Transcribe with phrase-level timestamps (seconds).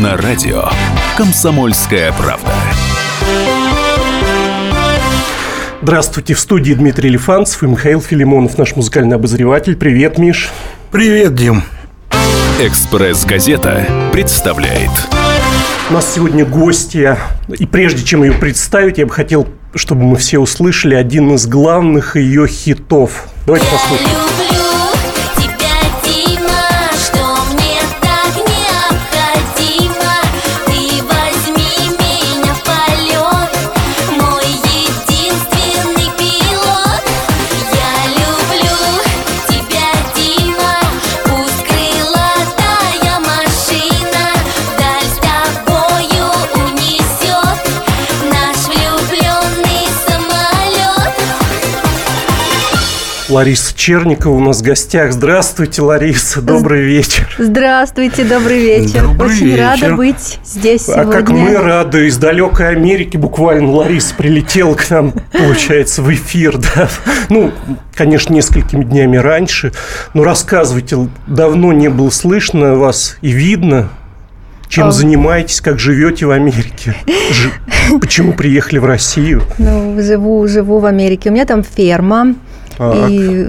[0.00, 0.64] На радио
[1.18, 2.50] «Комсомольская правда».
[5.82, 9.76] Здравствуйте, в студии Дмитрий Лифанцев и Михаил Филимонов, наш музыкальный обозреватель.
[9.76, 10.48] Привет, Миш.
[10.90, 11.64] Привет, Дим.
[12.60, 14.90] «Экспресс-газета» представляет.
[15.90, 17.18] У нас сегодня гостья,
[17.58, 22.16] и прежде чем ее представить, я бы хотел, чтобы мы все услышали один из главных
[22.16, 23.26] ее хитов.
[23.44, 24.29] Давайте послушаем.
[53.30, 55.12] Лариса Черникова у нас в гостях.
[55.12, 57.32] Здравствуйте, Лариса, добрый вечер.
[57.38, 59.04] Здравствуйте, добрый вечер.
[59.06, 59.60] Добрый Очень вечер.
[59.62, 61.12] рада быть здесь А сегодня.
[61.12, 66.88] как мы рады, из далекой Америки буквально Лариса прилетела к нам, получается, в эфир, да.
[67.28, 67.52] Ну,
[67.94, 69.72] конечно, несколькими днями раньше.
[70.12, 73.90] Но рассказывайте, давно не было слышно вас и видно,
[74.68, 74.90] чем А.
[74.90, 76.96] занимаетесь, как живете в Америке,
[77.30, 79.42] Жи- почему приехали в Россию.
[79.58, 81.30] Ну, живу, живу в Америке.
[81.30, 82.34] У меня там ферма.
[82.80, 83.10] Так.
[83.10, 83.46] И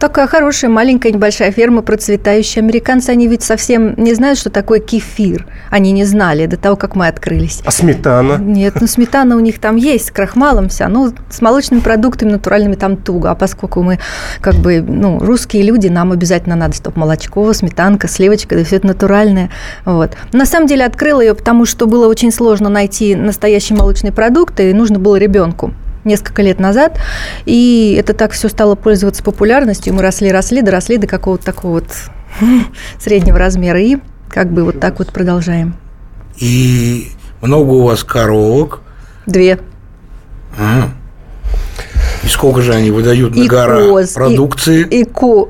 [0.00, 2.62] такая хорошая, маленькая, небольшая ферма, процветающая.
[2.62, 5.46] Американцы, они ведь совсем не знают, что такое кефир.
[5.70, 7.60] Они не знали до того, как мы открылись.
[7.66, 8.38] А сметана?
[8.38, 10.88] Нет, ну сметана у них там есть, с крахмалом вся.
[10.88, 13.30] Ну, с молочными продуктами натуральными там туго.
[13.30, 13.98] А поскольку мы
[14.40, 18.86] как бы, ну, русские люди, нам обязательно надо, чтобы молочко, сметанка, сливочка, да все это
[18.86, 19.50] натуральное.
[19.84, 20.12] Вот.
[20.32, 24.72] На самом деле открыла ее, потому что было очень сложно найти настоящие молочные продукты, и
[24.72, 26.98] нужно было ребенку несколько лет назад,
[27.46, 31.72] и это так все стало пользоваться популярностью, и мы росли, росли, доросли до какого-то такого
[31.80, 31.86] вот
[33.00, 33.96] среднего размера, и
[34.28, 35.76] как бы вот так вот продолжаем.
[36.36, 37.08] И
[37.40, 38.80] много у вас коровок.
[39.26, 39.58] Две.
[40.58, 40.90] Ага.
[42.22, 44.80] И сколько же они выдают на И гора коз, и- продукции?
[44.82, 45.48] И ко...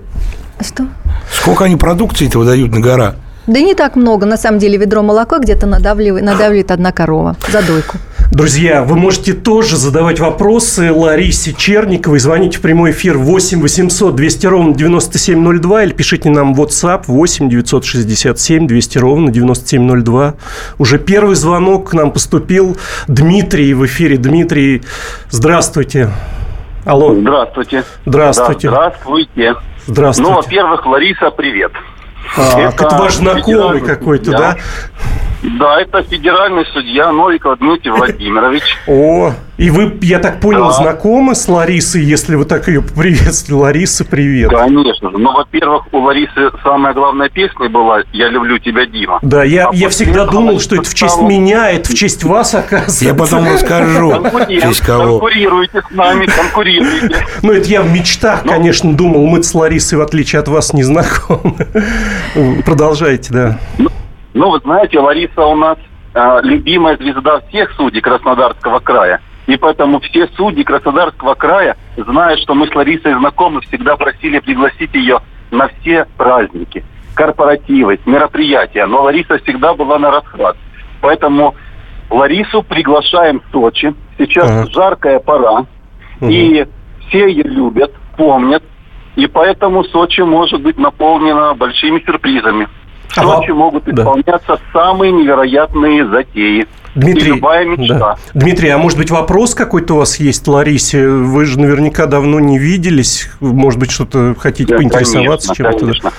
[0.61, 0.87] Что?
[1.33, 3.17] Сколько они продукции-то выдают на гора?
[3.47, 4.27] Да не так много.
[4.27, 7.99] На самом деле ведро молока где-то надавливает, надавливает одна корова за дойку.
[8.33, 12.19] Друзья, вы можете тоже задавать вопросы Ларисе Черниковой.
[12.19, 17.49] Звоните в прямой эфир 8 800 200 ровно 9702 или пишите нам в WhatsApp 8
[17.49, 20.35] 967 200 ровно 9702.
[20.79, 22.77] Уже первый звонок к нам поступил.
[23.09, 24.17] Дмитрий в эфире.
[24.17, 24.83] Дмитрий,
[25.31, 26.11] здравствуйте.
[26.85, 27.85] Алло, Здравствуйте.
[28.05, 28.69] здравствуйте.
[28.69, 29.55] Да, здравствуйте.
[29.87, 30.31] Здравствуйте.
[30.31, 31.73] Ну, во-первых, Лариса, привет.
[32.37, 34.57] Так, это это ваш знакомый какой-то, да?
[35.59, 38.63] Да, это федеральный судья Новиков Дмитрий Владимирович.
[38.87, 40.73] О, и вы, я так понял, Да.
[40.73, 43.63] знакомы с Ларисой, если вы так ее приветствовали.
[43.65, 44.51] Лариса, привет.
[44.51, 45.19] Конечно же.
[45.19, 49.19] Ну, во-первых, у Ларисы самая главная песня была «Я люблю тебя, Дима».
[49.23, 52.25] Да, я, А я всегда думал, что это в честь стала- меня, это в честь
[52.25, 53.05] вас, оказывается.
[53.05, 55.19] Я потом расскажу, в Конкурент, честь кого.
[55.21, 57.27] конкурируйте с нами, конкурируйте.
[57.43, 59.27] Ну, это я в мечтах, конечно, думал.
[59.27, 61.55] Мы с Ларисой, в отличие от вас, не знакомы.
[62.65, 63.59] Продолжайте, да.
[63.79, 63.91] Ну,
[64.51, 65.79] вы знаете, Лариса у нас
[66.15, 69.21] э, любимая звезда всех судей Краснодарского края.
[69.47, 74.95] И поэтому все судьи Краснодарского края, зная, что мы с Ларисой знакомы, всегда просили пригласить
[74.95, 76.85] ее на все праздники,
[77.15, 78.87] корпоративы, мероприятия.
[78.87, 80.57] Но Лариса всегда была на расхват.
[81.01, 81.55] Поэтому
[82.11, 83.95] Ларису приглашаем в Сочи.
[84.19, 84.71] Сейчас Ага.
[84.73, 85.67] жаркая пора.
[86.21, 86.67] И
[87.09, 88.63] все ее любят, помнят.
[89.17, 92.67] И поэтому Сочи может быть наполнена большими сюрпризами.
[93.15, 94.03] В А Сочи вам- могут да.
[94.03, 96.67] исполняться самые невероятные затеи.
[96.97, 97.99] Дмитрий, И любая мечта.
[97.99, 98.17] да.
[98.35, 101.09] Дмитрий, а может быть вопрос какой-то у вас есть, Ларисе?
[101.09, 103.31] Вы же наверняка давно не виделись.
[103.41, 105.79] Может быть, что-то хотите Да, поинтересоваться чем-то?
[105.79, 106.13] конечно.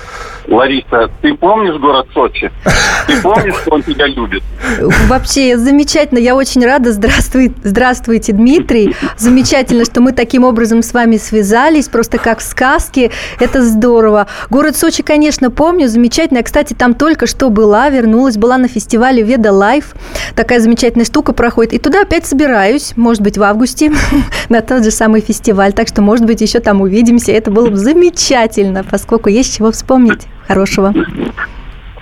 [0.47, 2.51] Лариса, ты помнишь город Сочи?
[3.07, 4.43] Ты помнишь, что он тебя любит?
[5.07, 6.91] Вообще замечательно, я очень рада.
[6.91, 8.95] Здравствуй, здравствуйте, Дмитрий.
[9.17, 13.11] Замечательно, что мы таким образом с вами связались, просто как в сказке.
[13.39, 14.27] Это здорово.
[14.49, 16.39] Город Сочи, конечно, помню, замечательно.
[16.39, 19.95] Я, кстати, там только что была, вернулась, была на фестивале Veda Life.
[20.35, 21.73] Такая замечательная штука проходит.
[21.73, 23.91] И туда опять собираюсь, может быть, в августе,
[24.49, 25.73] на тот же самый фестиваль.
[25.73, 27.31] Так что, может быть, еще там увидимся.
[27.31, 30.93] Это было бы замечательно, поскольку есть чего вспомнить хорошего.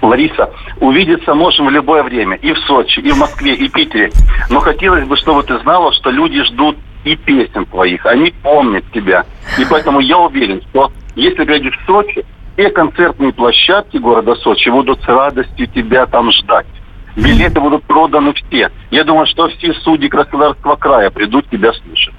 [0.02, 2.36] Лариса, увидеться можем в любое время.
[2.38, 4.12] И в Сочи, и в Москве, и Питере.
[4.50, 8.06] Но хотелось бы, чтобы ты знала, что люди ждут и песен твоих.
[8.06, 9.26] Они помнят тебя.
[9.58, 12.26] И поэтому я уверен, что если приедешь в Сочи,
[12.56, 16.68] все концертные площадки города Сочи будут с радостью тебя там ждать.
[17.16, 18.72] Билеты будут проданы все.
[18.92, 22.16] Я думаю, что все судьи Краснодарского края придут тебя слушать.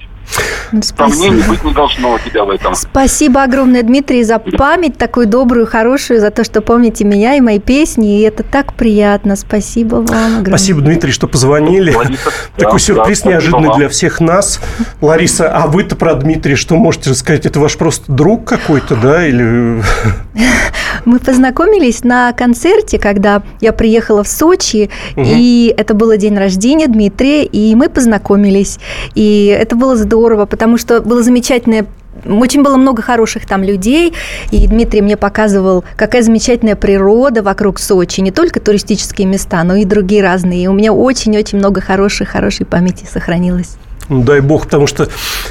[0.71, 1.47] Ну, Сомнений Спасибо.
[1.49, 2.75] быть не должно у тебя в этом.
[2.75, 7.59] Спасибо огромное, Дмитрий, за память такую добрую, хорошую, за то, что помните меня и мои
[7.59, 8.19] песни.
[8.19, 9.35] И это так приятно.
[9.35, 10.45] Спасибо вам огромное.
[10.57, 11.93] Спасибо, Дмитрий, что позвонили.
[11.93, 14.59] Лариса, Такой да, сюрприз да, неожиданный для всех нас.
[15.01, 17.45] Лариса, а вы-то про Дмитрия что можете рассказать?
[17.45, 19.25] Это ваш просто друг какой-то, да?
[19.25, 19.81] Или...
[21.05, 25.25] Мы познакомились на концерте, когда я приехала в Сочи, Мгм.
[25.27, 28.79] и это было день рождения Дмитрия, и мы познакомились.
[29.13, 31.85] И это было здорово, потому что было замечательное
[32.25, 34.13] очень было много хороших там людей,
[34.49, 39.83] и Дмитрий мне показывал, какая замечательная природа вокруг Сочи, не только туристические места, но и
[39.83, 40.63] другие разные.
[40.63, 43.75] И у меня очень-очень много хорошей, хорошей памяти сохранилось.
[44.09, 45.07] Дай бог, потому что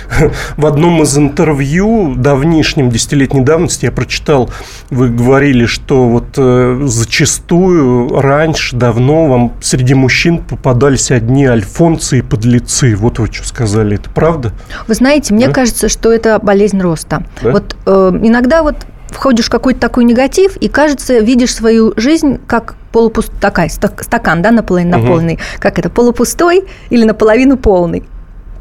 [0.56, 4.50] в одном из интервью давнишнем, десятилетней давности, я прочитал,
[4.90, 12.22] вы говорили, что вот э, зачастую раньше, давно вам среди мужчин попадались одни альфонцы и
[12.22, 12.94] подлецы.
[12.96, 14.52] Вот вы что сказали, это правда?
[14.86, 15.52] Вы знаете, мне Да?
[15.52, 17.24] кажется, что это болезнь роста.
[17.42, 17.50] Да?
[17.50, 18.76] Вот э, иногда вот
[19.08, 23.30] входишь в какой-то такой негатив и, кажется, видишь свою жизнь как полупуст...
[23.40, 25.38] такая, стак- стакан, да, наполовину наполненный.
[25.58, 28.04] Как это, полупустой или наполовину полный?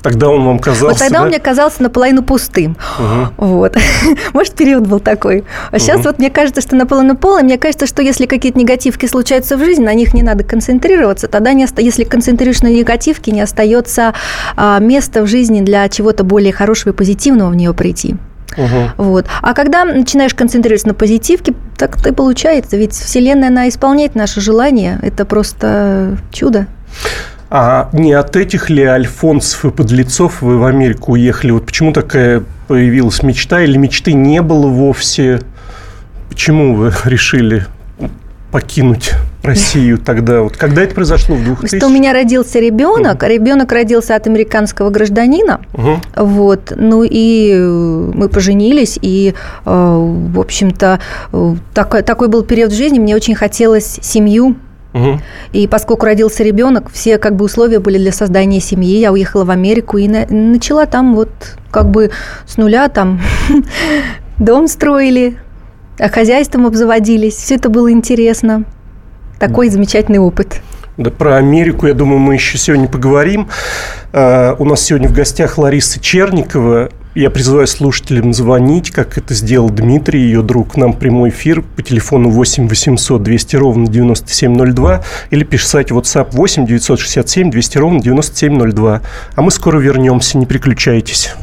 [0.04, 1.22] Тогда он вам казался, вот тогда да?
[1.24, 2.76] он мне казался наполовину пустым.
[3.00, 3.34] Мгм.
[3.38, 3.78] Вот.
[4.34, 5.46] Может, период был такой.
[5.72, 6.04] А сейчас Мгм.
[6.04, 7.44] вот мне кажется, что наполовину полный.
[7.44, 11.28] Мне кажется, что если какие-то негативки случаются в жизни, на них не надо концентрироваться.
[11.30, 14.14] Тогда, не оста- если концентрируешься на негативке, не остается
[14.58, 18.18] а, места в жизни для чего-то более хорошего и позитивного в нее прийти.
[18.58, 18.92] Мгм.
[18.98, 19.26] Вот.
[19.42, 22.76] А когда начинаешь концентрироваться на позитивке, так и получается.
[22.76, 25.00] Ведь Вселенная, она исполняет наши желания.
[25.02, 26.68] Это просто чудо.
[27.56, 31.52] А не от этих ли альфонсов и подлецов вы в Америку уехали?
[31.52, 35.40] Вот почему такая появилась мечта или мечты не было вовсе?
[36.30, 37.68] Почему вы решили
[38.52, 39.12] покинуть
[39.44, 40.42] Россию тогда?
[40.42, 41.78] Вот когда это произошло в 2000?
[41.78, 46.02] Что у меня родился ребенок, ребенок родился от американского гражданина, Мгм.
[46.16, 51.00] вот, ну и э, мы поженились, и, э, в общем-то,
[51.32, 54.56] э, такой, такой был период в жизни, мне очень хотелось семью,
[54.94, 55.22] Мгм.
[55.54, 59.00] и поскольку родился ребенок, все как бы условия были для создания семьи.
[59.00, 61.30] Я уехала в Америку и на- начала там вот
[61.72, 62.12] как бы
[62.46, 63.20] с нуля там
[64.38, 65.38] дом строили,
[66.00, 67.36] а хозяйством обзаводились.
[67.36, 68.66] Все это было интересно.
[69.40, 70.62] Такой замечательный опыт.
[70.98, 73.48] Да, про Америку, я думаю, мы еще сегодня поговорим.
[74.12, 76.90] А, У нас сегодня в гостях Лариса Черникова.
[77.16, 82.30] Я призываю слушателям звонить, как это сделал Дмитрий, ее друг, нам прямой эфир по телефону
[82.30, 89.02] 8 800 200 ровно 9702 или писать в WhatsApp 8 967 200 ровно 9702.
[89.36, 91.34] А мы скоро вернемся, не переключайтесь.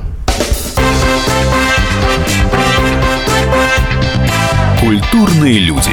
[4.80, 5.92] Культурные люди.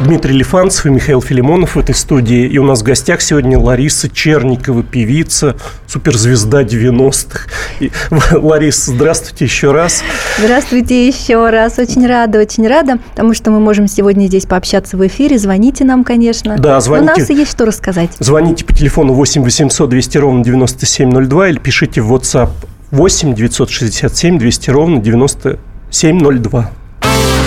[0.00, 2.46] Дмитрий Лифанцев и Михаил Филимонов в этой студии.
[2.48, 7.48] И у нас в гостях сегодня Лариса Черникова, певица, суперзвезда 90-х.
[7.78, 7.92] И,
[8.36, 10.02] Лариса, здравствуйте еще раз.
[10.38, 11.78] Здравствуйте еще раз.
[11.78, 15.38] Очень рада, очень рада, потому что мы можем сегодня здесь пообщаться в эфире.
[15.38, 16.58] Звоните нам, конечно.
[16.58, 17.20] Да, У звоните.
[17.20, 18.10] нас есть что рассказать.
[18.18, 22.50] Звоните по телефону 8 800 200 ровно 9702 или пишите в WhatsApp
[22.90, 26.70] 8 967 200 ровно 9702.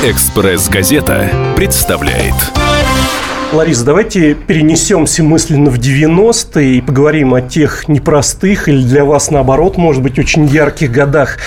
[0.03, 2.35] «Экспресс-газета» представляет
[3.51, 9.77] Лариса, давайте перенесемся мысленно в 90-е и поговорим о тех непростых или для вас, наоборот,
[9.77, 11.37] может быть, очень ярких годах.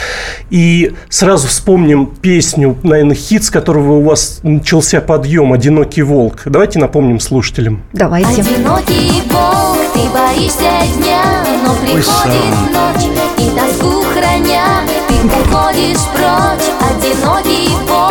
[0.48, 6.42] И сразу вспомним песню, наверное, хит, с которого у вас начался подъем «Одинокий волк».
[6.46, 7.82] Давайте напомним слушателям.
[7.92, 8.40] Давайте.
[8.40, 13.04] Одинокий волк, ты боишься дня, но приходит ночь,
[13.38, 16.66] и тоску храня, ты уходишь прочь.
[16.80, 18.09] Одинокий волк,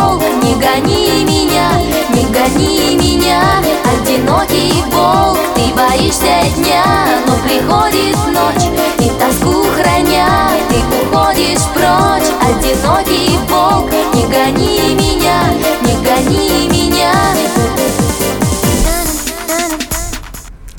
[0.60, 1.70] гони меня,
[2.14, 3.40] не гони меня.
[3.84, 6.84] Одинокий волк, ты боишься дня,
[7.26, 12.30] но приходит ночь, и тоску храня, ты уходишь прочь.
[12.42, 15.42] Одинокий волк, не гони меня,
[15.82, 17.12] не гони меня.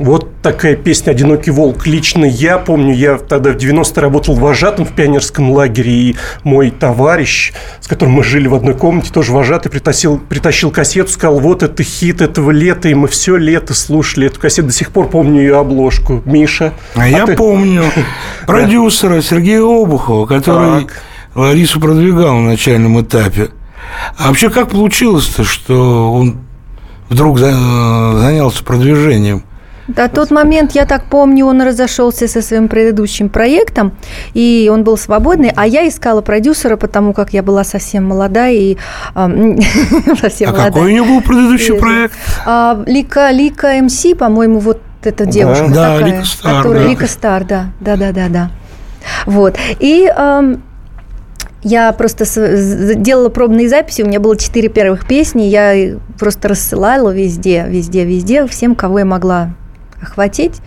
[0.01, 1.85] Вот такая песня «Одинокий волк».
[1.85, 7.53] Лично я помню, я тогда в 90-е работал вожатым в пионерском лагере, и мой товарищ,
[7.79, 11.83] с которым мы жили в одной комнате, тоже вожатый, притащил, притащил кассету, сказал, вот это
[11.83, 14.69] хит этого лета, и мы все лето слушали эту кассету.
[14.69, 16.23] До сих пор помню ее обложку.
[16.25, 16.73] Миша?
[16.95, 17.35] А, а я ты...
[17.35, 17.83] помню
[18.47, 20.93] продюсера Сергея Обухова, который так.
[21.35, 23.49] Ларису продвигал на начальном этапе.
[24.17, 26.39] А вообще как получилось-то, что он
[27.09, 29.43] вдруг занялся продвижением
[29.95, 33.93] да, тот момент, я так помню, он разошелся со своим предыдущим проектом,
[34.33, 38.77] и он был свободный, а я искала продюсера, потому как я была совсем молодая и
[39.15, 39.57] э,
[40.21, 40.71] совсем а молодая.
[40.71, 42.13] какой у него был предыдущий проект?
[42.45, 46.89] А, Лика, Лика МС, по-моему, вот эта девушка да, такая, Лика Стар, которая да.
[46.89, 48.51] Лика Стар, да, да, да, да, да.
[49.25, 49.57] Вот.
[49.79, 50.55] И э,
[51.63, 52.25] я просто
[52.95, 58.45] делала пробные записи, у меня было четыре первых песни, я просто рассылала везде, везде, везде,
[58.47, 59.53] всем, кого я могла
[60.01, 60.61] охватить.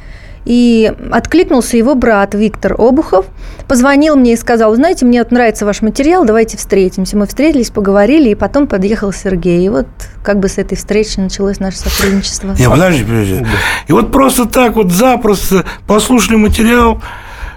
[0.44, 3.26] И откликнулся его брат Виктор Обухов,
[3.66, 7.16] позвонил мне и сказал, знаете, мне нравится ваш материал, давайте встретимся.
[7.16, 9.64] Мы встретились, поговорили, и потом подъехал Сергей.
[9.64, 9.86] И вот
[10.22, 12.54] как бы с этой встречи началось наше сотрудничество.
[12.58, 13.46] Не, подожди, подожди.
[13.88, 17.00] И вот просто так вот запросто послушали материал,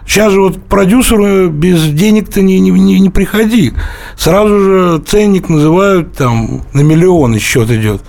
[0.08, 3.74] Сейчас же вот продюсеру без денег-то не, не, не приходи.
[4.16, 8.02] Сразу же ценник называют там на миллионы счет идет.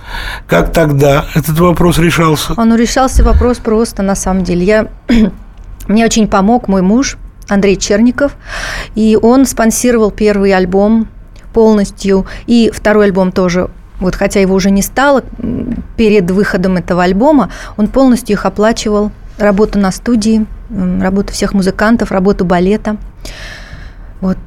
[0.47, 2.53] Как тогда этот вопрос решался?
[2.55, 4.65] Он решался вопрос просто на самом деле.
[4.65, 4.87] Я...
[5.87, 7.17] Мне очень помог мой муж
[7.49, 8.35] Андрей Черников,
[8.95, 11.07] и он спонсировал первый альбом
[11.53, 15.23] полностью, и второй альбом тоже вот хотя его уже не стало
[15.97, 22.45] перед выходом этого альбома, он полностью их оплачивал работу на студии, работу всех музыкантов, работу
[22.45, 22.97] балета.
[24.21, 24.37] Вот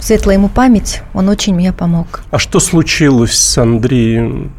[0.00, 2.22] светлая ему память, он очень мне помог.
[2.30, 4.52] А что случилось с Андреем?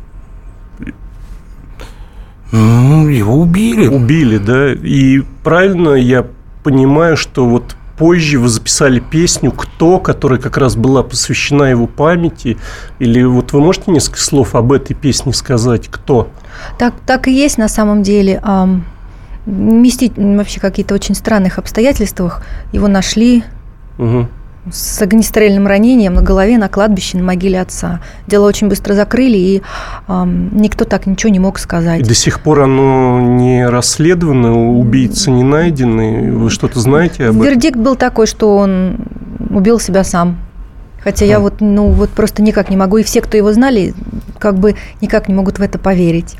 [2.51, 3.87] Ну, его убили.
[3.87, 4.73] Убили, да.
[4.73, 6.27] И правильно я
[6.63, 12.57] понимаю, что вот позже вы записали песню «Кто», которая как раз была посвящена его памяти.
[12.99, 15.87] Или вот вы можете несколько слов об этой песне сказать?
[15.87, 16.29] Кто?
[16.77, 18.41] Так, так и есть на самом деле
[19.45, 22.43] вместить вообще какие-то очень странных обстоятельствах.
[22.71, 23.43] Его нашли
[23.97, 24.27] угу.
[24.71, 28.01] с огнестрельным ранением на голове на кладбище на могиле отца.
[28.27, 29.61] Дело очень быстро закрыли, и
[30.07, 32.01] э, никто так ничего не мог сказать.
[32.01, 36.31] И до сих пор оно не расследовано, убийцы не найдены.
[36.31, 37.41] Вы что-то знаете об этом?
[37.41, 38.97] Вердикт был такой, что он
[39.49, 40.37] убил себя сам.
[41.03, 41.27] Хотя а.
[41.27, 42.97] я вот, ну, вот просто никак не могу.
[42.97, 43.93] И все, кто его знали,
[44.39, 46.37] как бы никак не могут в это поверить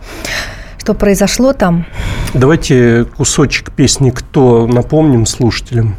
[0.84, 1.86] что произошло там.
[2.34, 5.96] Давайте кусочек песни «Кто» напомним слушателям.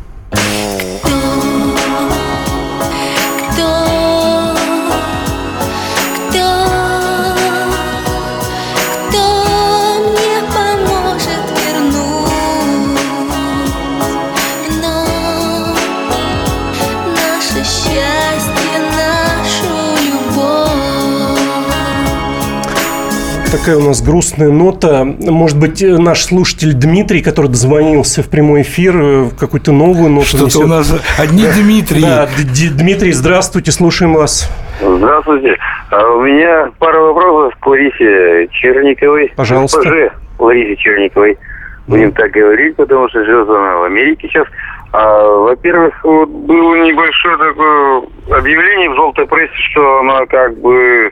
[23.64, 25.04] Такая у нас грустная нота.
[25.04, 30.44] Может быть, наш слушатель Дмитрий, который дозвонился в прямой эфир, э, какую-то новую ноту Что-то
[30.44, 30.64] несет.
[30.64, 32.02] у нас одни Дмитрий.
[32.02, 32.28] Да,
[32.76, 34.50] Дмитрий, здравствуйте, слушаем вас.
[34.82, 35.56] Здравствуйте.
[35.90, 39.32] А у меня пара вопросов к Ларисе Черниковой.
[39.34, 39.80] Пожалуйста.
[39.80, 41.38] ГПЖ Ларисе Черниковой.
[41.86, 44.46] Будем так говорить, потому что живет она в Америке сейчас.
[44.92, 48.02] А, во-первых, вот было небольшое такое
[48.38, 51.10] объявление в желтой прессе, что она как бы Э,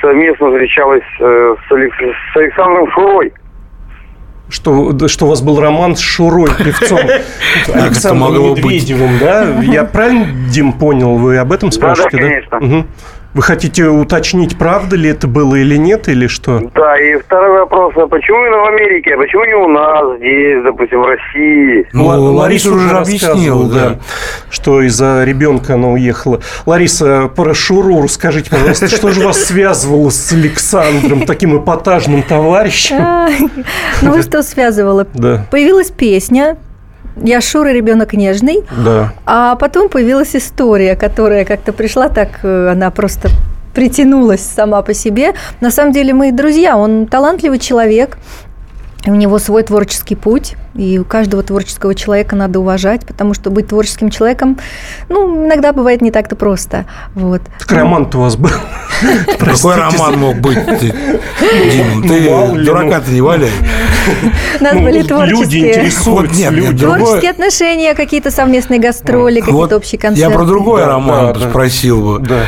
[0.00, 1.96] совместно встречалась э, с, Алекс...
[2.32, 3.32] с Александром Шурой.
[4.48, 6.98] Что, что у вас был роман с Шурой, певцом
[7.74, 9.60] Александром Медведевым, да?
[9.62, 11.16] Я правильно, Дим, понял?
[11.16, 12.22] Вы об этом спрашиваете, да?
[12.50, 12.86] Да, конечно.
[13.34, 16.60] Вы хотите уточнить, правда ли это было или нет, или что?
[16.72, 20.62] Да, и второй вопрос, а почему именно в Америке, а почему не у нас здесь,
[20.62, 21.88] допустим, в России?
[21.92, 23.98] Ну, Л- Лариса уже объяснила, да, да,
[24.50, 26.40] что из-за ребенка она уехала.
[26.64, 32.96] Лариса, про Шуру расскажите, пожалуйста, что же вас связывало с Александром, таким эпатажным товарищем?
[34.02, 35.06] Ну, что связывало?
[35.14, 35.46] Да.
[35.50, 36.56] Появилась песня,
[37.16, 38.62] я Шура ребенок нежный.
[38.84, 39.12] Да.
[39.26, 43.28] А потом появилась история, которая как-то пришла так, э, она просто
[43.74, 45.34] притянулась сама по себе.
[45.60, 48.18] На самом деле мы друзья, он талантливый человек,
[49.06, 53.68] у него свой творческий путь, и у каждого творческого человека надо уважать, потому что быть
[53.68, 54.58] творческим человеком,
[55.08, 56.86] ну, иногда бывает не так-то просто.
[57.14, 57.42] Вот.
[57.58, 58.50] Так роман у вас был.
[59.38, 60.58] Какой роман мог быть?
[60.66, 60.94] Ты,
[62.02, 63.50] ну, дурака-то не валяй.
[64.60, 65.90] У нас ну, были творческие.
[65.90, 70.30] Творческие отношения, какие-то совместные гастроли, какие-то общие концерты.
[70.30, 72.46] Я про другой роман спросил бы.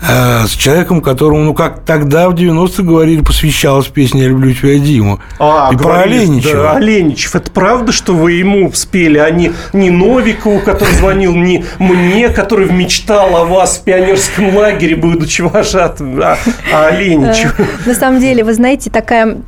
[0.00, 4.78] Э, с человеком, которому, ну, как тогда в 90-х говорили, посвящалась песня «Я люблю тебя,
[4.78, 5.20] Дима».
[5.38, 6.62] А, И про говорили, Оленичева.
[6.62, 7.34] Да, Оленичев.
[7.34, 12.70] Это правда, что вы ему спели, а не, не Новикову, который звонил, не мне, который
[12.70, 16.38] мечтал о вас в пионерском лагере, будучи вожатым, а,
[16.72, 17.52] а Оленичеву?
[17.58, 19.38] Э, На самом деле, вы знаете, такая...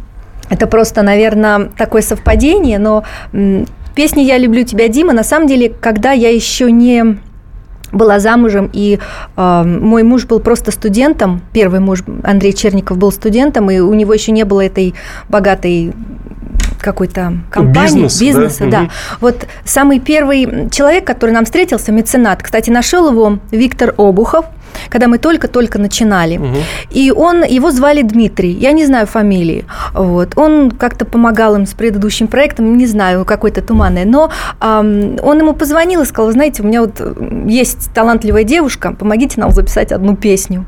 [0.51, 3.05] Это просто, наверное, такое совпадение, но
[3.95, 7.19] песня «Я люблю тебя, Дима», на самом деле, когда я еще не
[7.93, 8.99] была замужем, и
[9.37, 14.13] э, мой муж был просто студентом, первый муж Андрей Черников был студентом, и у него
[14.15, 14.95] еще не было этой
[15.29, 15.93] богатой
[16.81, 18.25] какой-то компании, Бизнес, да?
[18.25, 18.81] бизнеса, да.
[18.83, 18.91] Мгм.
[19.21, 24.47] Вот самый первый человек, который нам встретился, меценат, кстати, нашел его Виктор Обухов,
[24.89, 26.41] когда мы только-только начинали.
[26.91, 29.65] И он, его звали Дмитрий, я не знаю фамилии.
[29.95, 30.37] Вот.
[30.37, 34.05] Он как-то помогал им с предыдущим проектом, не знаю, какой-то туманный.
[34.05, 37.01] Но ам, он ему позвонил и сказал, «Вы знаете, у меня вот
[37.47, 40.65] есть талантливая девушка, помогите нам записать одну песню.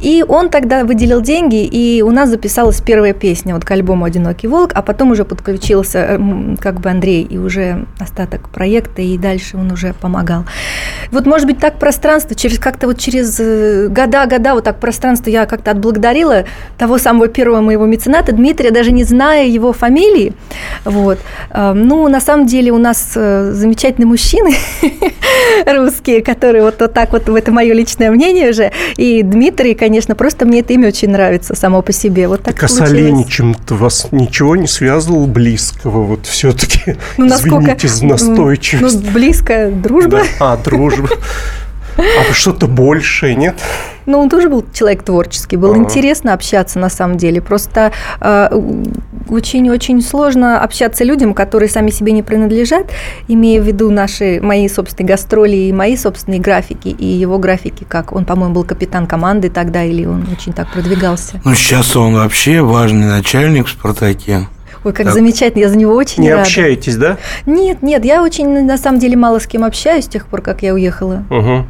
[0.00, 4.48] И он тогда выделил деньги, и у нас записалась первая песня вот к альбому «Одинокий
[4.48, 9.56] волк», а потом уже подключился м, как бы Андрей, и уже остаток проекта, и дальше
[9.56, 10.44] он уже помогал.
[11.10, 15.46] Вот, может быть, так пространство, через как-то вот через э, года-года вот так пространство я
[15.46, 16.44] как-то отблагодарила
[16.78, 20.34] того самого первого моего мецената Дмитрия, даже не зная его фамилии.
[20.84, 21.18] Вот.
[21.50, 24.54] А, Ну, на самом деле у нас э, замечательные мужчины
[25.66, 28.72] русские, которые вот, вот так вот, это мое личное мнение уже.
[28.96, 32.28] И Дмитрий, конечно, просто мне это имя очень нравится само по себе.
[32.28, 32.80] Вот так, Так а с.
[32.80, 36.02] Оленичем-то вас ничего не связывало близкого?
[36.04, 37.76] Вот все-таки, Ну, насколько...
[37.76, 39.04] извините за настойчивость.
[39.04, 40.10] Ну, близкая дружба.
[40.10, 40.52] Да.
[40.52, 41.08] А, дружба.
[41.96, 43.56] А что-то большее, нет?
[44.06, 45.84] Ну, он тоже был человек творческий, было Ага.
[45.84, 47.40] интересно общаться на самом деле.
[47.42, 48.48] Просто э,
[49.28, 52.86] очень-очень сложно общаться людям, которые сами себе не принадлежат,
[53.28, 58.12] имея в виду наши, мои собственные гастроли и мои собственные графики, и его графики, как
[58.12, 61.40] он, по-моему, был капитан команды тогда, или он очень так продвигался.
[61.44, 64.46] Ну, сейчас он вообще важный начальник в «Спартаке».
[64.86, 65.14] Ой, как Так.
[65.14, 66.42] замечательно, я за него очень Не рада.
[66.42, 67.16] общаетесь, да?
[67.44, 70.62] Нет, нет, я очень, на самом деле, мало с кем общаюсь с тех пор, как
[70.62, 71.24] я уехала.
[71.28, 71.66] Угу.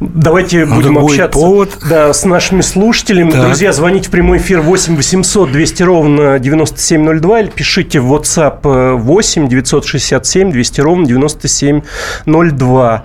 [0.00, 1.78] Давайте Ну, будем общаться повод.
[1.88, 3.30] Да, с нашими слушателями.
[3.30, 3.42] Так.
[3.42, 8.94] Друзья, звоните в прямой эфир 8 800 200 ровно 9702 или пишите в WhatsApp э,
[8.96, 13.04] 8 967 200 ровно 9702.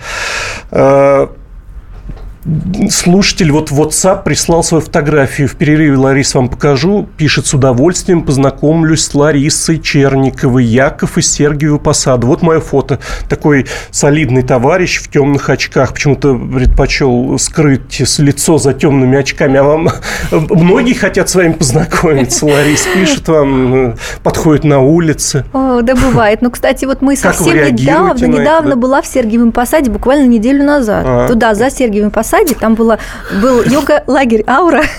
[2.89, 5.47] Слушатель вот в WhatsApp прислал свою фотографию.
[5.47, 7.07] В перерыве, Ларис, вам покажу.
[7.15, 12.25] Пишет, с удовольствием познакомлюсь с Ларисой Черниковой, Яков из Сергиева Посада.
[12.25, 12.99] Вот мое фото.
[13.29, 15.93] Такой солидный товарищ в темных очках.
[15.93, 19.59] Почему-то предпочел скрыть лицо за темными очками.
[19.59, 19.89] А вам
[20.31, 22.47] многие хотят с вами познакомиться.
[22.47, 25.45] Ларис пишет вам, подходит на улице.
[25.53, 26.41] О, да бывает.
[26.41, 28.75] Ну, кстати, вот мы совсем недавно, это, недавно да?
[28.77, 31.05] была в Сергиевом Посаде, буквально неделю назад.
[31.07, 31.27] А.
[31.27, 32.97] Туда, за Сергиевым Посаде, там была,
[33.41, 34.83] был йога-лагерь «Аура».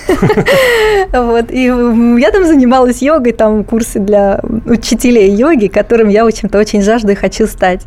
[1.13, 6.59] Вот, и я там занималась йогой, там курсы для учителей йоги, которым я, в общем-то,
[6.59, 7.83] очень жажду и хочу стать.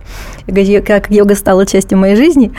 [0.85, 2.51] Как йога стала частью моей жизни.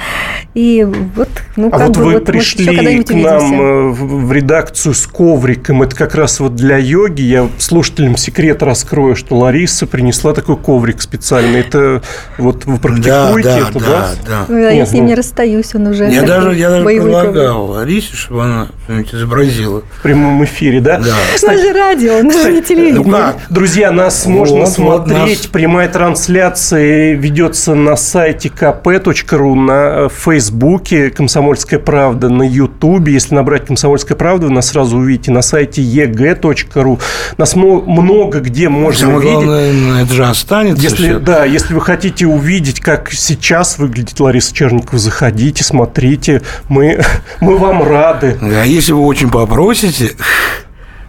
[0.55, 3.53] И вот, ну, А как вот бы, вы вот, может, еще пришли когда-нибудь к нам
[3.53, 3.63] увидимся.
[3.63, 3.91] э,
[4.27, 5.83] в редакцию с ковриком.
[5.83, 7.23] Это как раз вот для йоги.
[7.23, 11.61] Я слушателям секрет раскрою, что Лариса принесла такой коврик специальный.
[11.61, 12.03] Это
[12.39, 14.15] вот вы практикуете да, это, да, да?
[14.27, 14.45] да.
[14.49, 17.03] Ну, Я с ним ну, не расстаюсь, он уже Я такой даже, я коврик.
[17.03, 19.83] предлагал Ларисе, чтобы она что-нибудь изобразила.
[19.99, 20.99] В прямом эфире, да?
[20.99, 21.05] Да.
[21.43, 23.03] Ну, это же радио, ну, Кстати, не телевидение.
[23.05, 23.37] ну как?
[23.51, 25.39] Друзья, нас Вот, можно вот смотреть.
[25.43, 33.13] нас- Прямая трансляция ведется на сайте kp.ru, на э, Фейсбуке «Комсомольская правда», на Ютубе.
[33.13, 37.01] Если набрать «Комсомольская правда», вы нас сразу увидите на сайте eg.ru.
[37.39, 39.35] Нас много где можно Самое увидеть.
[39.45, 41.19] главное, ну, это же останется Если, всё.
[41.21, 46.43] да, если вы хотите увидеть, как сейчас выглядит Лариса Черникова, заходите, смотрите.
[46.69, 47.01] Мы,
[47.41, 48.37] мы вам рады.
[48.41, 50.13] А если вы очень попросите,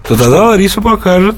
[0.08, 1.36] то тогда Лариса покажет.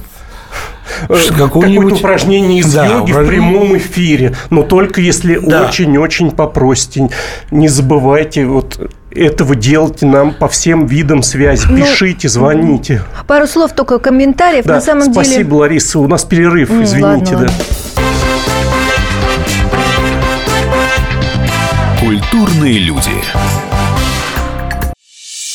[1.38, 3.28] Какую-нибудь- упражнение из Да, йоги в упражнение.
[3.52, 4.36] прямом эфире.
[4.50, 5.66] Но только если Да.
[5.68, 7.10] очень-очень попросите.
[7.52, 8.80] Не забывайте вот
[9.12, 11.66] этого делайте нам по всем видам связи.
[11.70, 13.04] Ну, Пишите, звоните.
[13.28, 14.66] Пару слов только комментариев.
[14.66, 15.56] Да, На самом спасибо, деле.
[15.56, 16.00] Лариса.
[16.00, 17.36] У нас перерыв, М, извините.
[17.36, 17.54] ладно, да.
[17.54, 17.54] ладно.
[22.00, 23.12] Культурные люди.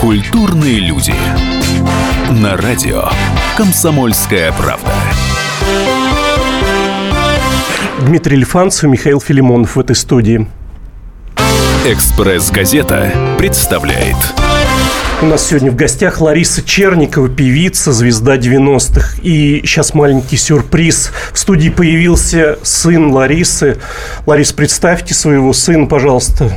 [0.00, 1.12] Культурные люди.
[2.30, 3.04] На радио
[3.54, 4.90] «Комсомольская правда».
[8.06, 10.48] Дмитрий Лифанцев и Михаил Филимонов в этой студии.
[11.86, 14.16] «Экспресс-газета» представляет
[15.20, 19.18] У нас сегодня в гостях Лариса Черникова, певица, звезда 90-х.
[19.22, 21.12] И сейчас маленький сюрприз.
[21.30, 23.76] В студии появился сын Ларисы.
[24.24, 26.50] Ларис, представьте своего сына, пожалуйста.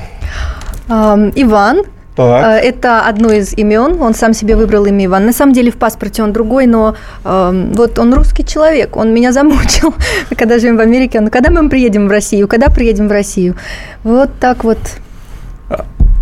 [0.87, 1.83] Иван.
[2.15, 2.45] Так.
[2.63, 4.01] Э, Это одно из имен.
[4.01, 5.25] Он сам себе выбрал имя Иван.
[5.25, 6.95] На самом деле в паспорте он другой, но
[7.25, 8.95] эм, вот он русский человек.
[8.97, 9.93] Он меня замучил,
[10.37, 11.19] когда живем в Америке.
[11.19, 12.47] Он, когда мы приедем в Россию?
[12.47, 13.55] Когда приедем в Россию?
[14.03, 14.77] Вот так вот.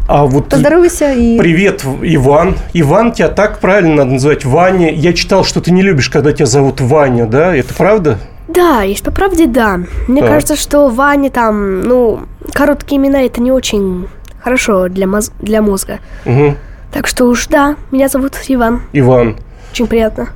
[0.08, 1.38] А вот Поздоровайся и...
[1.38, 2.56] Привет, Иван.
[2.74, 4.92] Иван, тебя так правильно надо называть Ваня.
[4.92, 7.56] Я читал, что ты не любишь, когда тебя зовут Ваня, да?
[7.56, 8.18] Это правда?
[8.50, 9.80] Да, если по правде, да.
[10.10, 10.32] Мне Так.
[10.32, 12.22] кажется, что Ваня там, ну,
[12.54, 14.08] короткие имена это не очень
[14.42, 16.00] хорошо для, моз- для мозга.
[16.26, 16.58] Мгм.
[16.92, 18.82] Так что уж да, меня зовут Иван.
[18.94, 19.38] Иван.
[19.72, 20.30] Очень приятно.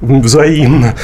[0.00, 0.94] Взаимно.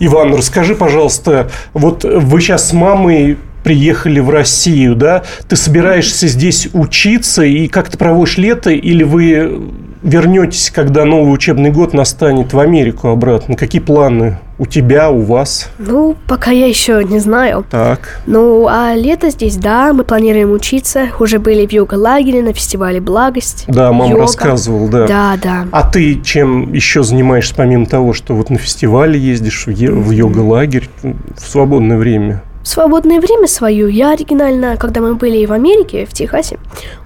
[0.00, 5.22] Иван, расскажи, пожалуйста, вот вы сейчас с мамой приехали в Россию, да?
[5.48, 9.70] Ты собираешься здесь учиться и как ты проводишь лето, или вы
[10.02, 13.56] вернетесь, когда новый учебный год настанет в Америку обратно?
[13.56, 15.70] Какие планы у тебя, у вас?
[15.78, 17.64] Ну, пока я еще не знаю.
[17.70, 18.20] Так.
[18.26, 21.08] Ну, а лето здесь, да, мы планируем учиться.
[21.18, 23.64] Уже были в йога-лагере на фестивале «Благость».
[23.68, 24.22] Да, мама Йога.
[24.22, 25.06] рассказывала, да.
[25.06, 25.66] Да, да.
[25.72, 31.40] А ты чем еще занимаешься, помимо того, что вот на фестивале ездишь, в, йога-лагерь, в
[31.40, 32.42] свободное время?
[32.62, 36.58] В свободное время свое я оригинально, когда мы были в Америке, в Техасе,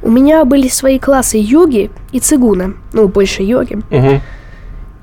[0.02, 3.78] у меня были свои классы йоги и цигуна, ну, больше йоги.
[3.90, 4.20] Мгм.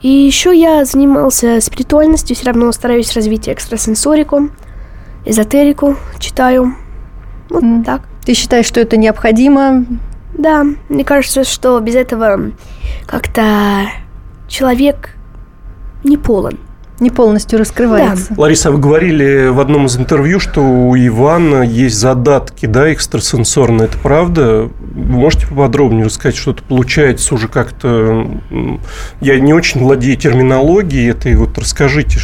[0.01, 4.49] И еще я занимался спиритуальностью, все равно стараюсь развить экстрасенсорику,
[5.25, 6.75] эзотерику, читаю.
[7.49, 7.83] Вот М.
[7.83, 8.01] так.
[8.25, 9.85] Ты считаешь, что это необходимо?
[10.37, 12.51] Да, мне кажется, что без этого
[13.07, 13.87] как-то
[14.47, 15.15] человек
[16.03, 16.59] не полон.
[17.03, 18.33] Не полностью раскрывается.
[18.37, 23.87] Лариса, вы говорили в одном из интервью, что у Ивана есть задатки, да, экстрасенсорные.
[23.89, 24.69] Это правда?
[24.79, 28.25] Вы можете поподробнее рассказать, что это получается уже как-то...
[29.19, 31.35] Я не очень владею терминологией этой.
[31.35, 32.19] Вот расскажите,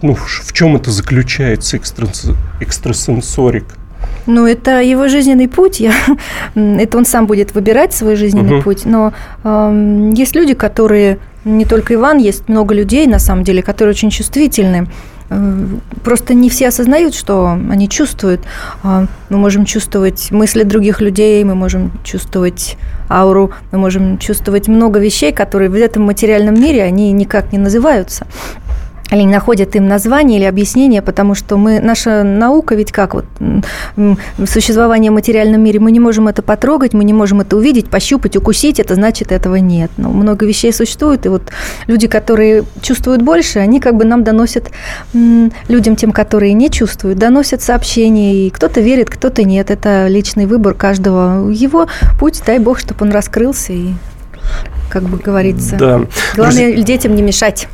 [0.00, 3.64] ну, в чем это заключается, экстрасен- экстрасенсорик?
[4.30, 5.80] Ну, это его жизненный путь.
[5.80, 5.92] Я,
[6.54, 8.62] это он сам будет выбирать свой жизненный Мгм.
[8.62, 8.86] путь.
[8.86, 9.12] Но
[9.44, 14.10] эм, есть люди, которые не только Иван, есть много людей на самом деле, которые очень
[14.10, 14.86] чувствительны.
[15.30, 15.64] Э,
[16.04, 18.40] Просто не все осознают, что они чувствуют.
[18.82, 22.76] А Мы можем чувствовать мысли других людей, мы можем чувствовать
[23.08, 28.26] ауру, мы можем чувствовать много вещей, которые в этом материальном мире, они никак не называются
[29.10, 33.24] или не находят им название или объяснение, потому что мы, наша наука ведь как вот
[34.46, 38.36] существование в материальном мире, мы не можем это потрогать, мы не можем это увидеть, пощупать,
[38.36, 39.90] укусить, это значит этого нет.
[39.96, 41.42] Но много вещей существует, и вот
[41.86, 44.70] люди, которые чувствуют больше, они как бы нам доносят,
[45.12, 49.70] людям тем, которые не чувствуют, доносят сообщения, и кто-то верит, кто-то нет.
[49.70, 51.50] Это личный выбор каждого.
[51.50, 53.90] Его путь, дай бог, чтобы он раскрылся и
[54.90, 55.76] как бы говорится.
[55.76, 56.00] Да.
[56.34, 57.68] Главное детям не мешать.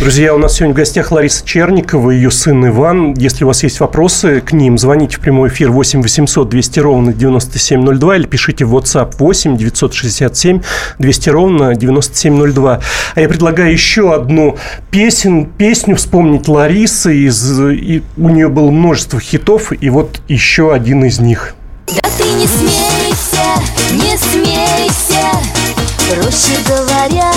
[0.00, 3.14] Друзья, у нас сегодня в гостях Лариса Черникова и ее сын Иван.
[3.14, 7.12] Если у вас есть вопросы к ним, звоните в прямой эфир 8 800 200 ровно
[7.12, 10.60] 9702 или пишите в WhatsApp 8 967
[10.98, 12.80] 200 ровно 9702.
[13.14, 14.58] А я предлагаю еще одну
[14.90, 17.16] песен, песню вспомнить Ларисы.
[17.16, 21.54] Из, и у нее было множество хитов, и вот еще один из них.
[21.86, 23.44] Да ты не смейся,
[23.92, 25.26] не смейся
[26.08, 27.32] Проще говоря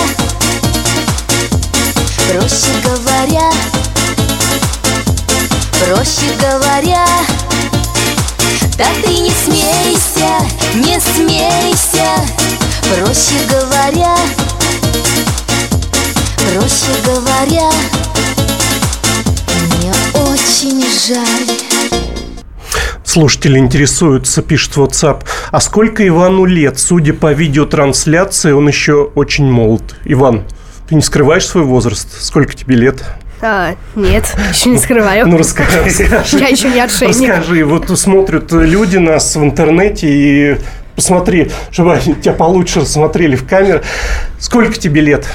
[2.30, 3.50] Проще говоря
[5.80, 7.04] Проще говоря
[8.78, 10.38] Да ты не смейся,
[10.76, 12.08] не смейся
[12.82, 14.14] Проще говоря
[16.36, 17.68] Проще говоря
[19.72, 21.56] Мне очень жаль
[23.02, 25.24] Слушатели интересуются, пишет WhatsApp.
[25.50, 26.78] А сколько Ивану лет?
[26.78, 29.96] Судя по видеотрансляции, он еще очень молод.
[30.04, 30.44] Иван,
[30.90, 32.20] ты не скрываешь свой возраст?
[32.20, 33.04] Сколько тебе лет?
[33.40, 35.26] А, нет, еще не скрываю.
[35.26, 35.84] Ну, расскажи.
[36.32, 37.30] Я еще не отшельник.
[37.30, 40.58] Расскажи, вот смотрят люди нас в интернете и
[40.96, 43.82] посмотри, чтобы они тебя получше рассмотрели в камеру.
[44.40, 45.26] Сколько тебе лет?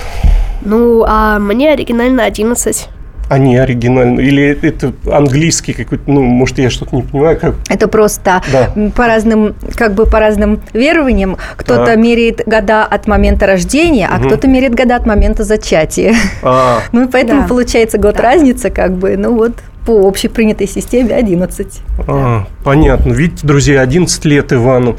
[0.62, 2.89] Ну, а мне оригинально 11.
[3.29, 4.25] Они оригинальные?
[4.27, 6.03] Или это английский какой-то?
[6.11, 7.39] Ну, может, я что-то не понимаю.
[7.39, 7.55] Как...
[7.69, 8.71] Это просто Да.
[8.95, 11.38] по разным, как бы по разным верованиям.
[11.57, 11.97] Кто-то Так.
[11.97, 14.27] меряет года от момента рождения, а Мгм.
[14.27, 16.13] кто-то меряет года от момента зачатия.
[16.43, 17.47] А, Ну и поэтому Да.
[17.47, 18.23] получается год Да.
[18.23, 19.53] разницы, как бы, ну вот
[19.85, 21.81] по общепринятой системе 11.
[22.07, 23.11] а, понятно.
[23.13, 24.97] Видите, друзья, 11 лет Ивану.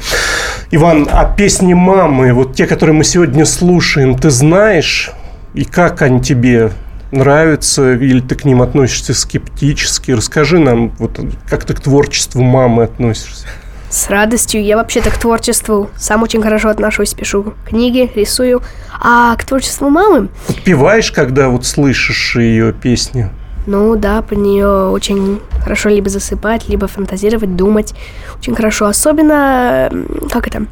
[0.71, 5.11] Иван, а песни мамы, вот те, которые мы сегодня слушаем, ты знаешь?
[5.53, 6.71] И как они тебе
[7.11, 10.11] нравятся, или ты к ним относишься скептически?
[10.11, 13.47] Расскажи нам, вот как ты к творчеству мамы относишься?
[13.89, 14.63] С радостью.
[14.63, 18.61] Я вообще-то к творчеству сам очень хорошо отношусь, пишу книги, рисую.
[18.99, 20.27] А к творчеству мамы...
[20.47, 23.29] Подпеваешь, когда вот слышишь ее песни?
[23.65, 27.93] Ну да, по нее очень хорошо либо засыпать, либо фантазировать, думать.
[28.37, 28.85] Очень хорошо.
[28.87, 29.89] Особенно,
[30.31, 30.65] как это,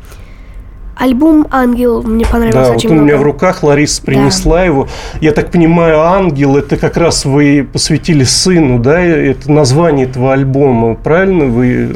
[0.96, 3.04] Альбом «Ангел» мне понравился да, очень вот он много.
[3.04, 4.66] у меня в руках, Лариса принесла да.
[4.66, 4.88] его.
[5.22, 9.00] Я так понимаю, «Ангел»– это как раз вы посвятили сыну, да?
[9.00, 11.46] Это название этого альбома, правильно?
[11.46, 11.96] Вы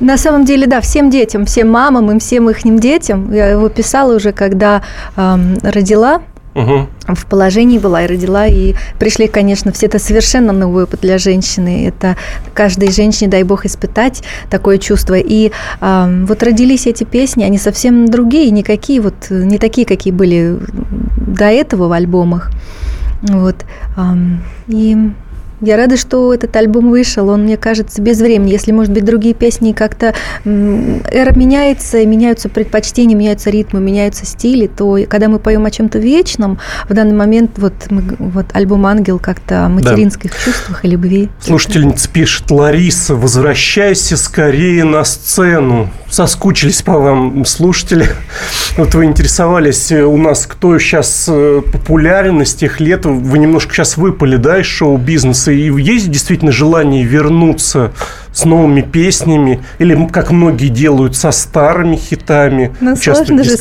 [0.00, 3.30] на самом деле, да, всем детям, всем мамам и всем их детям.
[3.32, 4.82] Я его писала уже, когда
[5.16, 6.22] эм, родила
[6.54, 6.88] угу.
[7.06, 8.46] в положении была и родила.
[8.46, 11.86] И пришли, конечно, все это совершенно новый опыт для женщины.
[11.86, 12.16] Это
[12.54, 15.14] каждой женщине, дай бог, испытать такое чувство.
[15.14, 20.58] И э, вот родились эти песни, они совсем другие, никакие вот, не такие, какие были
[21.16, 22.50] до этого в альбомах.
[23.22, 23.56] Вот.
[23.96, 24.14] Э,
[24.68, 24.96] и
[25.60, 27.28] я рада, что этот альбом вышел.
[27.28, 28.50] Он, мне кажется, без времени.
[28.50, 30.14] Если, может быть, другие песни как-то...
[30.44, 36.58] Эра меняется, меняются предпочтения, меняются ритмы, меняются стили, то когда мы поем о чем-то вечном,
[36.88, 40.36] в данный момент вот, мы, вот альбом «Ангел» как-то о материнских да.
[40.44, 41.28] чувствах и любви.
[41.40, 45.90] Слушательница пишет, Лариса, возвращайся скорее на сцену.
[46.08, 48.06] Соскучились по вам слушатели.
[48.76, 53.04] Вот вы интересовались у нас, кто сейчас э, популярен из тех лет.
[53.04, 57.92] Вы немножко сейчас выпали, да, из шоу-бизнеса и есть действительно желание вернуться
[58.32, 62.74] с новыми песнями, или как многие делают со старыми хитами.
[62.80, 63.56] Ну, сложно же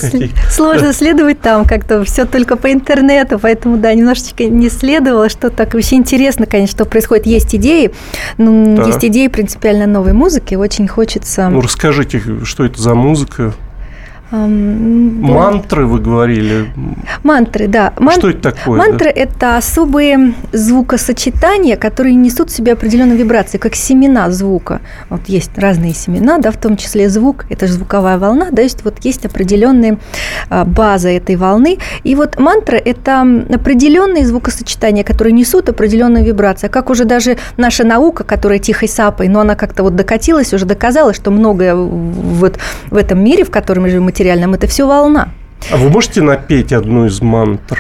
[0.50, 0.94] сложно да.
[0.94, 5.96] следовать там как-то все только по интернету, поэтому, да, немножечко не следовало, что так вообще
[5.96, 7.26] интересно, конечно, что происходит.
[7.26, 7.92] Есть идеи,
[8.38, 8.86] ну, да.
[8.86, 11.50] есть идеи принципиально новой музыки, очень хочется...
[11.50, 13.54] Ну, расскажите, что это за музыка?
[14.32, 16.68] Мантры вы говорили.
[17.24, 17.94] Мантры, да.
[17.98, 18.16] Ман...
[18.16, 18.78] Что это такое?
[18.78, 19.22] Мантры да?
[19.22, 24.82] это особые звукосочетания, которые несут в себе определенные вибрации, как семена звука.
[25.10, 28.84] Вот есть разные семена, да, в том числе звук, это же звуковая волна, да, есть
[28.84, 29.98] вот есть определенная
[30.50, 31.80] база этой волны.
[32.04, 36.70] И вот мантра это определенные звукосочетания, которые несут определенную вибрацию.
[36.70, 41.14] Как уже даже наша наука, которая тихой сапой, но она как-то вот докатилась, уже доказала,
[41.14, 42.60] что многое вот
[42.92, 45.30] в этом мире, в котором мы живем, материальном, это все волна.
[45.72, 47.80] А вы можете напеть одну из мантр?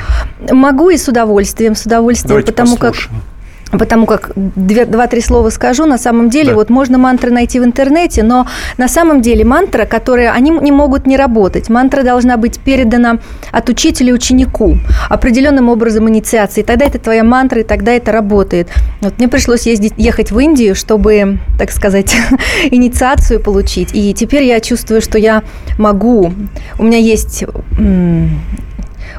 [0.51, 3.15] Могу и с удовольствием, с удовольствием, Давайте потому послушаем.
[3.15, 3.23] как
[3.71, 6.55] Потому как два-три слова скажу, на самом деле, да.
[6.55, 11.05] вот можно мантры найти в интернете, но на самом деле мантра, которые, они не могут
[11.05, 11.69] не работать.
[11.69, 13.19] Мантра должна быть передана
[13.51, 14.77] от учителя ученику
[15.09, 16.63] определенным образом инициации.
[16.63, 18.69] Тогда это твоя мантра, и тогда это работает.
[19.01, 22.15] Вот мне пришлось ездить, ехать в Индию, чтобы, так сказать,
[22.71, 23.89] инициацию получить.
[23.93, 25.43] И теперь я чувствую, что я
[25.77, 26.33] могу.
[26.79, 27.45] У меня есть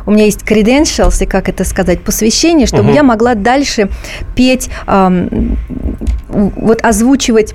[0.07, 2.95] у меня есть credentials, и как это сказать, посвящение, чтобы угу.
[2.95, 3.89] я могла дальше
[4.35, 5.59] петь, эм,
[6.29, 7.55] вот озвучивать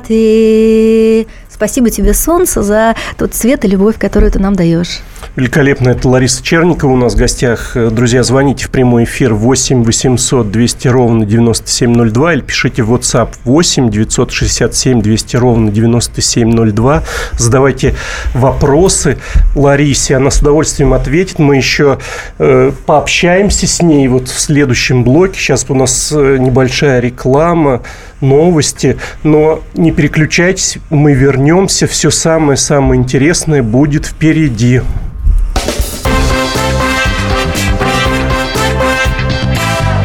[0.00, 1.26] ты.
[1.50, 5.00] Спасибо тебе, солнце, за тот свет и любовь, которую ты нам даешь.
[5.38, 5.90] Великолепно.
[5.90, 7.76] Это Лариса Черникова у нас в гостях.
[7.76, 13.88] Друзья, звоните в прямой эфир 8 800 200 ровно 9702 или пишите в WhatsApp 8
[13.88, 17.04] 967 200 ровно 9702.
[17.38, 17.94] Задавайте
[18.34, 19.18] вопросы
[19.54, 20.16] Ларисе.
[20.16, 21.38] Она с удовольствием ответит.
[21.38, 21.98] Мы еще
[22.38, 25.38] э, пообщаемся с ней вот в следующем блоке.
[25.38, 27.82] Сейчас у нас э, небольшая реклама,
[28.20, 28.98] новости.
[29.22, 31.86] Но не переключайтесь, мы вернемся.
[31.86, 34.80] Все самое-самое интересное будет впереди.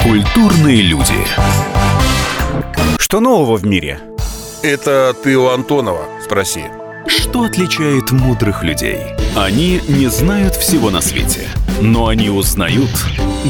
[0.03, 1.15] Культурные люди.
[2.97, 4.01] Что нового в мире?
[4.61, 6.65] Это ты у Антонова спроси.
[7.07, 8.97] Что отличает мудрых людей?
[9.33, 11.47] Они не знают всего на свете,
[11.79, 12.91] но они узнают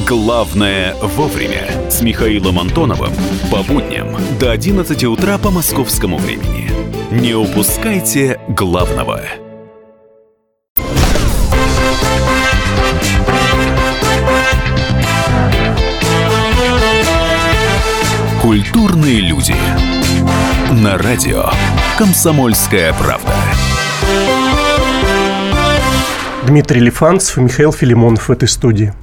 [0.08, 1.90] главное вовремя.
[1.90, 3.14] С Михаилом Антоновым
[3.50, 6.70] по будням до 11 утра по московскому времени.
[7.12, 9.22] Не упускайте главного.
[18.44, 19.56] Культурные люди.
[20.70, 21.46] На радио
[21.98, 23.32] «Комсомольская правда».
[26.46, 28.94] Дмитрий Лифанцев и Михаил Филимонов в этой студии.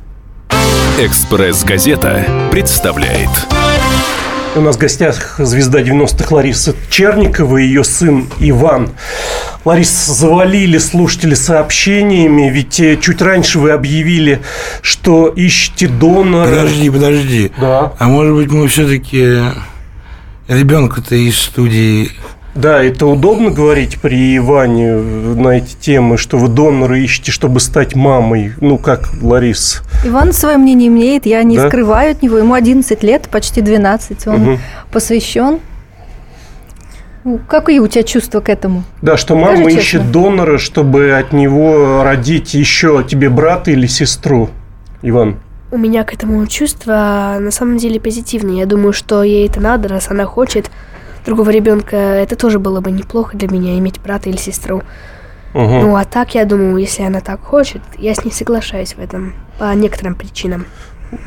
[0.98, 3.30] «Экспресс-газета» представляет
[4.56, 8.90] у нас в гостях звезда 90-х Лариса Черникова и ее сын Иван.
[9.64, 14.40] Ларис, завалили слушатели сообщениями, ведь э, чуть раньше вы объявили,
[14.80, 16.48] что ищете донора.
[16.48, 17.52] Подожди, подожди.
[17.60, 17.92] Да.
[17.98, 19.38] А может быть, мы все-таки
[20.48, 22.10] ребенка-то из студии
[22.54, 27.94] да, это удобно говорить при Иване на эти темы, что вы донора ищете, чтобы стать
[27.94, 29.82] мамой, ну, как Ларис.
[30.04, 31.68] Иван свое мнение имеет, я не да?
[31.68, 32.38] скрываю от него.
[32.38, 34.58] Ему 11 лет, почти 12, он угу.
[34.90, 35.60] посвящен.
[37.24, 38.82] Ну, какие у тебя чувства к этому?
[39.02, 40.12] Да, что мама Скажи ищет честно.
[40.12, 44.48] донора, чтобы от него родить еще тебе брата или сестру,
[45.02, 45.36] Иван.
[45.70, 48.60] У меня к этому чувства на самом деле позитивные.
[48.60, 50.70] Я думаю, что ей это надо, раз она хочет
[51.24, 54.82] другого ребенка, это тоже было бы неплохо для меня, иметь брата или сестру.
[55.52, 55.62] Угу.
[55.62, 59.34] Ну, а так, я думаю, если она так хочет, я с ней соглашаюсь в этом
[59.58, 60.64] по некоторым причинам.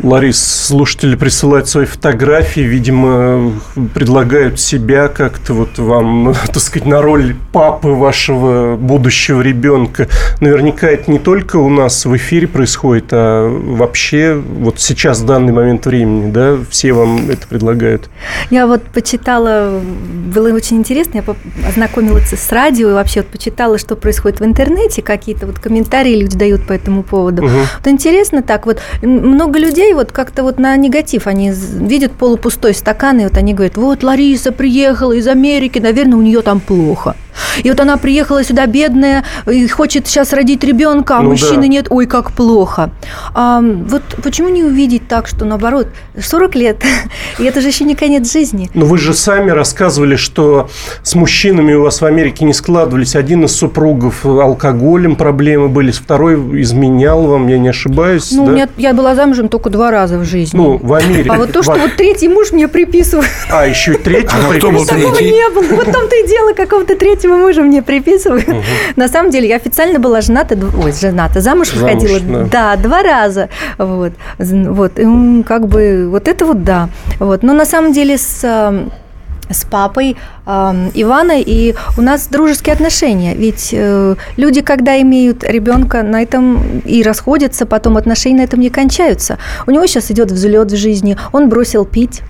[0.02, 3.54] Ларис, слушатели присылают свои фотографии, видимо,
[3.94, 10.08] предлагают себя как-то вот вам, так сказать, на роль папы вашего будущего ребенка.
[10.40, 15.52] Наверняка это не только у нас в эфире происходит, а вообще вот сейчас, в данный
[15.52, 18.10] момент времени, да, все вам это предлагают.
[18.50, 19.82] Я вот почитала,
[20.34, 25.02] было очень интересно, я ознакомилась с радио и вообще вот почитала, что происходит в интернете,
[25.02, 27.44] какие-то вот комментарии люди дают по этому поводу.
[27.44, 27.52] Угу.
[27.52, 32.76] Вот интересно так, вот много людей людей вот как-то вот на негатив, они видят полупустой
[32.76, 37.16] стакан, и вот они говорят, вот Лариса приехала из Америки, наверное, у нее там плохо.
[37.64, 41.68] И вот она приехала сюда бедная и хочет сейчас родить ребенка, а ну, мужчины да.
[41.68, 42.92] нет, ой, как плохо.
[43.34, 45.88] А, вот почему не увидеть так, что наоборот,
[46.20, 46.78] 40 лет,
[47.40, 48.70] и это же еще не конец жизни.
[48.74, 50.70] Но вы же сами рассказывали, что
[51.04, 53.16] с мужчинами у вас в Америке не складывались.
[53.16, 58.32] Один из супругов алкоголем проблемы были, второй изменял вам, я не ошибаюсь.
[58.32, 58.54] Ну, да?
[58.54, 60.58] нет, я была замужем только два раза в жизни.
[60.58, 61.30] Ну, в Америке.
[61.30, 63.30] А вот то, что вот третий муж мне приписывает.
[63.50, 65.32] А, еще и третий а кто был третий?
[65.32, 65.76] не было.
[65.76, 68.48] Вот там-то и дело, какого-то третьего мужа мне приписывают.
[68.48, 68.58] Угу.
[68.96, 72.76] На самом деле, я официально была жената, ой, жената, замуж, замуж выходила, да.
[72.76, 73.50] да, два раза.
[73.78, 76.90] Вот, вот, и, как бы, вот это вот да.
[77.20, 78.44] Вот, но на самом деле с
[79.50, 83.36] с папой э, Ивана, и у нас дружеские отношения.
[83.36, 88.70] Ведь э, люди, когда имеют ребенка, на этом и расходятся, потом отношения на этом не
[88.70, 89.38] кончаются.
[89.68, 92.22] У него сейчас идет взлет в жизни, он бросил пить.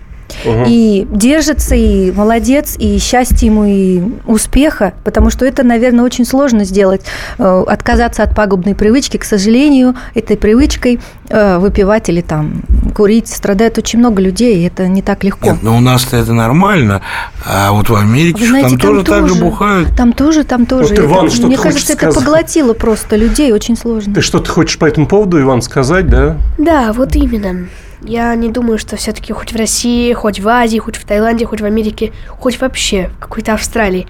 [0.45, 0.65] Угу.
[0.67, 6.63] И держится, и молодец, и счастья ему, и успеха, потому что это, наверное, очень сложно
[6.63, 7.01] сделать.
[7.37, 12.63] Э, отказаться от пагубной привычки, к сожалению, этой привычкой э, выпивать или там
[12.95, 15.47] курить страдает очень много людей, и это не так легко.
[15.47, 17.01] Нет, но у нас-то это нормально,
[17.45, 19.95] а вот в Америке Вы знаете, там, там тоже, тоже так же бухают.
[19.95, 20.89] Там тоже, там тоже.
[20.89, 22.15] Вот, Иван, это, что мне кажется, сказать?
[22.15, 24.13] это поглотило просто людей, очень сложно.
[24.13, 26.37] Ты что-то хочешь по этому поводу, Иван, сказать, да?
[26.57, 27.67] Да, вот именно.
[28.03, 31.61] Я не думаю, что все-таки хоть в России, хоть в Азии, хоть в Таиланде, хоть
[31.61, 34.07] в Америке, хоть вообще в какой-то Австралии,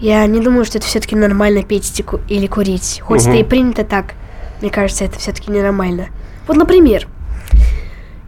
[0.00, 3.00] я не думаю, что это все-таки нормально пить или курить.
[3.04, 3.30] Хоть угу.
[3.30, 4.14] это и принято так,
[4.60, 6.08] мне кажется, это все-таки ненормально.
[6.46, 7.08] Вот, например,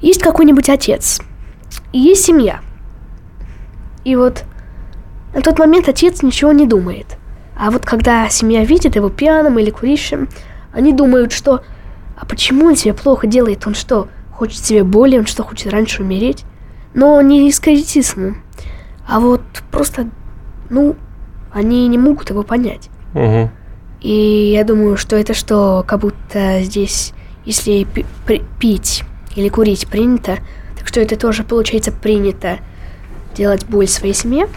[0.00, 1.20] есть какой-нибудь отец,
[1.92, 2.61] и есть семья.
[4.05, 4.42] И вот
[5.35, 7.07] на тот момент отец ничего не думает.
[7.57, 10.29] А вот когда семья видит его пьяным или курящим,
[10.72, 11.62] они думают, что
[12.16, 13.66] «А почему он себя плохо делает?
[13.66, 14.09] Он что,
[14.41, 16.45] хочет себе боли, он что, хочет раньше умереть.
[16.95, 18.36] Но не критицизма.
[19.07, 20.09] А вот просто,
[20.70, 20.97] ну,
[21.53, 22.88] они не могут его понять.
[23.14, 23.51] Угу.
[24.01, 27.12] И я думаю, что это что, как будто здесь,
[27.45, 27.86] если
[28.59, 29.05] пить
[29.36, 30.38] или курить принято,
[30.78, 32.61] так что это тоже получается принято
[33.34, 34.49] делать боль своей семье.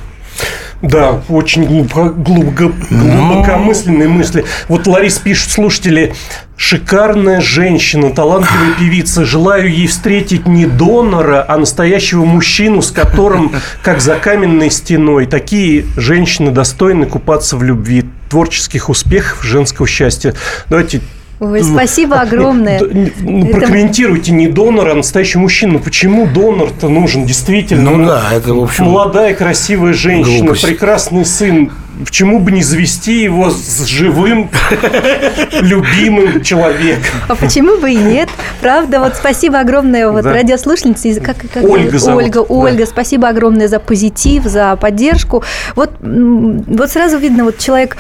[0.82, 4.44] Да, очень глубоко, глубоко- глубокомысленные мысли.
[4.68, 6.14] Вот Ларис пишут слушатели,
[6.58, 9.24] шикарная женщина, талантливая певица.
[9.24, 15.26] Желаю ей встретить не донора, а настоящего мужчину, с которым, как за каменной стеной.
[15.26, 18.04] Такие женщины достойны купаться в любви.
[18.30, 20.34] Творческих успехов, женского счастья.
[20.68, 21.02] Давайте
[21.44, 22.80] Ой, спасибо огромное.
[22.80, 25.80] Ну, Это- Прокомментируйте не донора, а настоящий мужчина.
[25.80, 27.26] Почему донор-то нужен?
[27.26, 27.92] Действительно.
[27.92, 30.66] Ну да, это, в общем, Молодая, красивая женщина, глупость.
[30.66, 31.72] прекрасный сын.
[32.06, 34.50] Почему бы не завести его с живым,
[35.62, 37.04] любимым человеком?
[37.28, 38.30] А почему бы и нет?
[38.62, 40.34] Правда, вот спасибо огромное вот Да.
[40.34, 41.10] радиослушательнице.
[41.10, 42.46] из- Как, как Ольга зовут, Ольга, да.
[42.50, 45.44] Ольга, спасибо огромное за позитив, за поддержку.
[45.76, 47.98] Вот, вот сразу видно, вот человек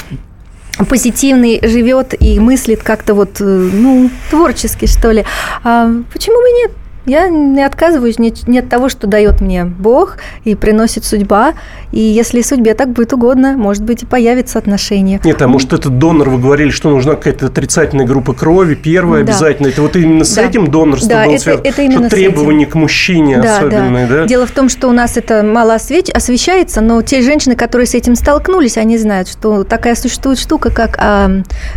[0.85, 5.25] позитивный живет и мыслит как-то вот, э, ну, творчески, что ли.
[5.63, 6.71] А почему бы нет?
[7.05, 11.53] Я не отказываюсь ни, ни от того, что дает мне Бог и приносит судьба.
[11.93, 15.21] И если судьбе так будет угодно, может быть, и появится отношение.
[15.23, 19.31] Нет, а может этот донор, вы говорили, что нужна какая-то отрицательная группа крови, первая Да.
[19.31, 19.67] обязательно.
[19.67, 20.41] Это вот именно с Да.
[20.43, 21.67] этим донорством Да, было это- связано?
[21.67, 24.25] это именно что требования к мужчине особенные, да?
[24.25, 27.93] Дело в том, что у нас это мало освеч- освещается, но те женщины, которые с
[27.93, 31.29] этим столкнулись, они знают, что такая существует штука, как а,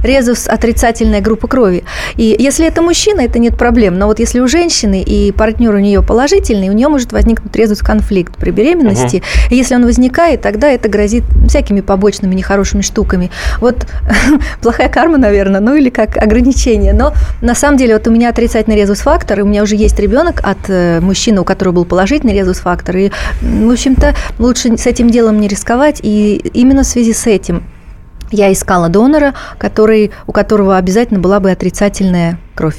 [0.03, 1.85] резус отрицательная группа крови.
[2.17, 3.99] И если это мужчина, это нет проблем.
[3.99, 7.81] Но вот если у женщины и партнер у нее положительный, у нее может возникнуть резус
[7.81, 9.23] конфликт при беременности.
[9.51, 13.31] И если он возникает, тогда это грозит всякими побочными нехорошими штуками.
[13.61, 13.87] Вот
[14.63, 16.93] плохая карма, наверное, ну или как ограничение.
[16.93, 20.41] Но на самом деле вот у меня отрицательный резус-фактор, и у меня уже есть ребенок
[20.43, 22.97] от э, мужчины, у которого был положительный резус-фактор.
[22.97, 23.11] И,
[23.43, 26.01] в общем-то, лучше с этим делом не рисковать.
[26.03, 27.65] И именно в связи с этим
[28.31, 32.77] я искала донора, который, у которого обязательно была бы отрицательная кровь.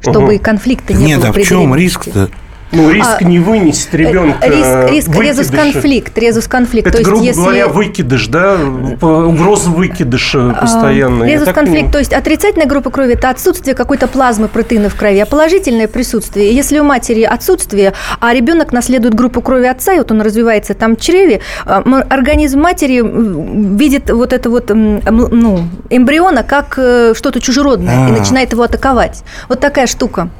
[0.00, 0.38] Чтобы Мгм.
[0.40, 2.28] конфликта не Нет, было а в чем риск-то?
[2.72, 4.46] Ну, риск А, не вынесет ребенка.
[4.46, 6.88] Риск, риск резус конфликт, резус конфликт.
[6.88, 7.40] Это, то есть, грубо если...
[7.40, 8.56] говоря, выкидыш, да?
[9.00, 11.24] Угроза выкидыша постоянно.
[11.24, 11.92] А, Резус конфликт, понимаю.
[11.92, 16.50] то есть отрицательная группа крови– это отсутствие какой-то плазмы протеина в крови, а положительное присутствие.
[16.50, 20.72] И Если у матери отсутствие, а ребенок наследует группу крови отца, и вот он развивается
[20.74, 27.40] там в чреве, а, организм матери видит вот это вот ну, эмбриона как э, что-то
[27.40, 28.18] чужеродное и А.
[28.18, 29.24] начинает его атаковать.
[29.48, 30.30] Вот такая штука.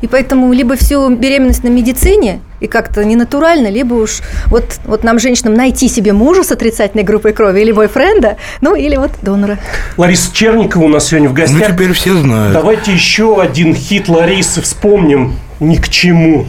[0.00, 5.04] И поэтому либо всю беременность на медицине и как-то не натурально, либо уж вот, вот
[5.04, 9.58] нам, женщинам, найти себе мужа с отрицательной группой крови или бойфренда, ну или вот донора.
[9.96, 11.68] Лариса Черникова у нас сегодня в Ну, гостях.
[11.72, 12.52] теперь все знают.
[12.52, 15.34] Давайте еще один хит Ларисы вспомним.
[15.60, 16.46] Ни к чему.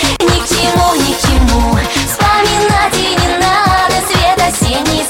[0.00, 5.02] Ни к чему, ни к чему Вспоминать и не надо Свет осенней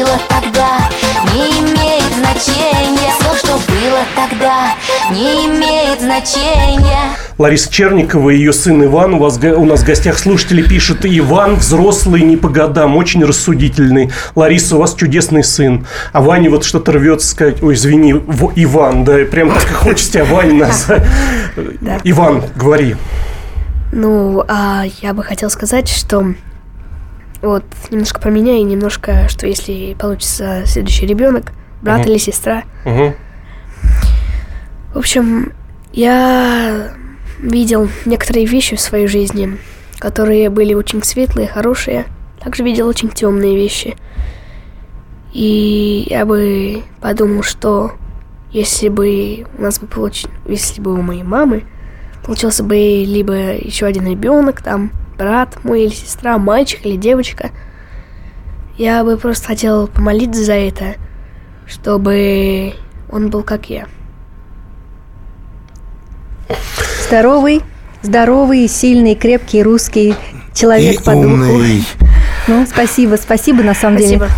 [0.00, 0.78] было тогда
[1.34, 4.74] Не имеет значения Все, что было тогда
[5.10, 9.14] Не имеет значения Лариса Черникова и ее сын Иван.
[9.14, 11.06] У, вас, у нас в гостях слушатели пишут.
[11.06, 14.12] Иван взрослый, не по годам, очень рассудительный.
[14.34, 15.86] Лариса, у вас чудесный сын.
[16.12, 17.62] А Ване вот что-то рвется сказать.
[17.62, 21.02] Ой, извини, в- Иван, да, прям так и хочется тебя Вань назвать.
[22.04, 22.96] Иван, говори.
[23.90, 26.34] Ну, а я бы хотел сказать, что
[27.42, 32.10] вот немножко про меня и немножко, что если получится следующий ребенок, брат Мгм.
[32.10, 32.64] или сестра.
[32.84, 33.14] Мгм.
[34.94, 35.52] В общем,
[35.92, 36.92] я
[37.40, 39.56] видел некоторые вещи в своей жизни,
[39.98, 42.04] которые были очень светлые, хорошие.
[42.40, 43.96] Также видел очень темные вещи.
[45.32, 47.92] И я бы подумал, что
[48.50, 50.26] если бы у нас бы получ...
[50.46, 51.64] если бы у моей мамы
[52.24, 57.50] получился бы либо еще один ребенок, там брат мой или сестра, мальчик или девочка,
[58.78, 60.94] я бы просто хотел помолиться за это,
[61.66, 62.72] чтобы
[63.10, 63.86] он был как я.
[67.06, 67.62] Здоровый,
[68.02, 70.14] здоровый, сильный, крепкий русский
[70.54, 71.26] человек И по духу.
[71.26, 71.84] умный.
[72.48, 74.26] Ну, спасибо, спасибо на самом Спасибо.
[74.26, 74.36] деле.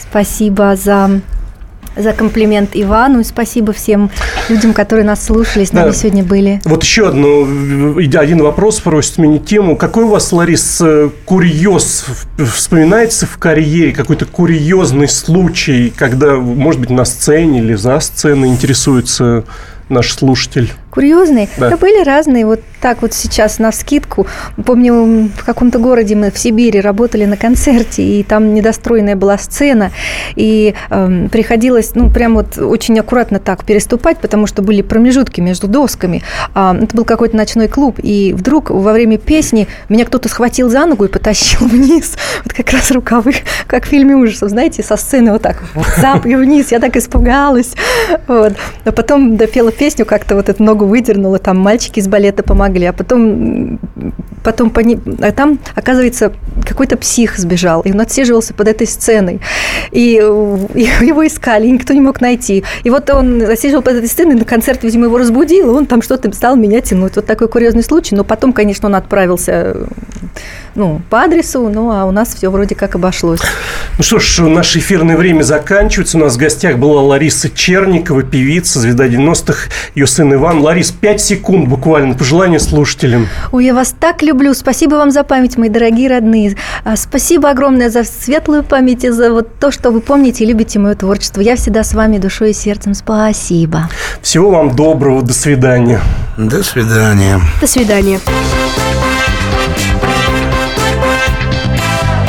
[0.00, 1.20] Спасибо за
[1.96, 4.10] за комплимент Ивану и спасибо всем
[4.48, 5.92] людям, которые нас слушали, с нами Да.
[5.92, 6.60] сегодня были.
[6.64, 9.76] Вот еще одну, э, один вопрос просит сменить тему.
[9.76, 12.04] Какой у вас, Ларис, э, курьез
[12.54, 13.92] вспоминается в карьере?
[13.92, 19.44] Какой-то курьезный случай, когда, может быть, на сцене или за сценой интересуется
[19.88, 20.72] наш слушатель.
[20.96, 21.46] Курьезные?
[21.58, 21.68] Да.
[21.68, 21.76] Да.
[21.76, 22.46] были разные.
[22.46, 24.26] Вот так вот сейчас на скидку.
[24.64, 29.90] Помню, в каком-то городе мы в Сибири работали на концерте, и там недостроенная была сцена,
[30.36, 35.66] и эм, приходилось, ну, прям вот очень аккуратно так переступать, потому что были промежутки между
[35.68, 36.22] досками.
[36.54, 40.86] А, это был какой-то ночной клуб, и вдруг во время песни меня кто-то схватил за
[40.86, 42.16] ногу и потащил вниз.
[42.44, 43.34] Вот как раз рукавы,
[43.66, 45.62] как в фильме ужасов, знаете, со сцены вот так
[45.98, 46.72] зап и вниз.
[46.72, 47.72] Я так испугалась.
[48.28, 48.54] Вот.
[48.84, 52.92] А потом допела песню, как-то вот эту ногу выдернула, там мальчики из балета помогли, а
[52.92, 53.78] потом,
[54.42, 54.98] потом пони...
[55.20, 56.32] а там, оказывается,
[56.66, 59.40] какой-то псих сбежал, и он отсиживался под этой сценой,
[59.92, 60.14] и,
[60.74, 62.64] и его искали, и никто не мог найти.
[62.84, 66.02] И вот он отсиживал под этой сценой, на концерт, видимо, его разбудил, и он там
[66.02, 67.16] что-то стал меня тянуть.
[67.16, 69.88] Вот такой курьезный случай, но потом, конечно, он отправился
[70.76, 73.40] ну, по адресу, ну, а у нас все вроде как обошлось.
[73.98, 76.18] Ну что ж, наше эфирное время заканчивается.
[76.18, 80.60] У нас в гостях была Лариса Черникова, певица, звезда 90-х, ее сын Иван.
[80.60, 83.26] Ларис, 5 секунд буквально, пожелание слушателям.
[83.52, 84.52] Ой, я вас так люблю.
[84.54, 86.56] Спасибо вам за память, мои дорогие родные.
[86.84, 90.78] А, Спасибо огромное за светлую память и за вот то, что вы помните и любите
[90.78, 91.40] мое творчество.
[91.40, 92.92] Я всегда с вами душой и сердцем.
[92.92, 93.88] Спасибо.
[94.20, 96.00] Всего вам доброго, до свидания.
[96.36, 97.40] До свидания.
[97.60, 98.20] До свидания.